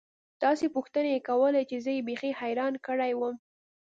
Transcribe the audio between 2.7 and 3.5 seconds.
کړى وم.